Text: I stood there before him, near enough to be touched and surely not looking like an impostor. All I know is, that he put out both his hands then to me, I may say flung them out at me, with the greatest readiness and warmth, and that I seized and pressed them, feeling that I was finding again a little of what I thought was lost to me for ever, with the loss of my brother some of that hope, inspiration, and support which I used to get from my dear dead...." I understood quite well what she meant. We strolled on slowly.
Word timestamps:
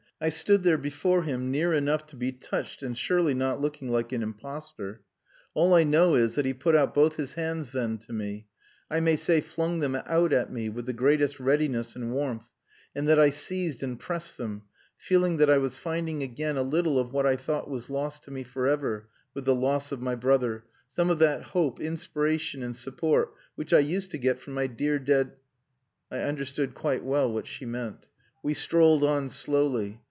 I 0.23 0.29
stood 0.29 0.61
there 0.61 0.77
before 0.77 1.23
him, 1.23 1.49
near 1.49 1.73
enough 1.73 2.05
to 2.05 2.15
be 2.15 2.31
touched 2.31 2.83
and 2.83 2.95
surely 2.95 3.33
not 3.33 3.59
looking 3.59 3.89
like 3.89 4.11
an 4.11 4.21
impostor. 4.21 5.01
All 5.55 5.73
I 5.73 5.83
know 5.83 6.13
is, 6.13 6.35
that 6.35 6.45
he 6.45 6.53
put 6.53 6.75
out 6.75 6.93
both 6.93 7.15
his 7.15 7.33
hands 7.33 7.71
then 7.71 7.97
to 7.97 8.13
me, 8.13 8.45
I 8.87 8.99
may 8.99 9.15
say 9.15 9.41
flung 9.41 9.79
them 9.79 9.95
out 10.05 10.31
at 10.31 10.51
me, 10.53 10.69
with 10.69 10.85
the 10.85 10.93
greatest 10.93 11.39
readiness 11.39 11.95
and 11.95 12.11
warmth, 12.11 12.47
and 12.93 13.07
that 13.09 13.17
I 13.17 13.31
seized 13.31 13.81
and 13.81 13.99
pressed 13.99 14.37
them, 14.37 14.61
feeling 14.95 15.37
that 15.37 15.49
I 15.49 15.57
was 15.57 15.75
finding 15.75 16.21
again 16.21 16.55
a 16.55 16.61
little 16.61 16.99
of 16.99 17.11
what 17.11 17.25
I 17.25 17.35
thought 17.35 17.67
was 17.67 17.89
lost 17.89 18.21
to 18.25 18.31
me 18.31 18.43
for 18.43 18.67
ever, 18.67 19.09
with 19.33 19.45
the 19.45 19.55
loss 19.55 19.91
of 19.91 20.01
my 20.03 20.13
brother 20.13 20.65
some 20.87 21.09
of 21.09 21.17
that 21.17 21.41
hope, 21.45 21.79
inspiration, 21.79 22.61
and 22.61 22.75
support 22.75 23.33
which 23.55 23.73
I 23.73 23.79
used 23.79 24.11
to 24.11 24.19
get 24.19 24.37
from 24.37 24.53
my 24.53 24.67
dear 24.67 24.99
dead...." 24.99 25.37
I 26.11 26.19
understood 26.19 26.75
quite 26.75 27.03
well 27.03 27.33
what 27.33 27.47
she 27.47 27.65
meant. 27.65 28.05
We 28.43 28.53
strolled 28.53 29.03
on 29.03 29.27
slowly. 29.29 29.97